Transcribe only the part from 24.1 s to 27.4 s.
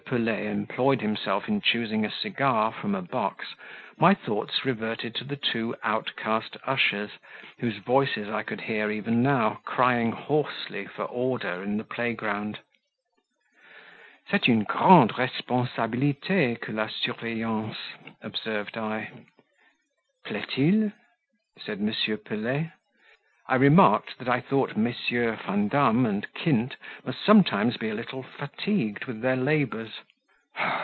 that I thought Messieurs Vandam and Kint must